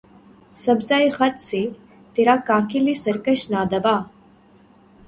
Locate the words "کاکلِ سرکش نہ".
2.47-3.61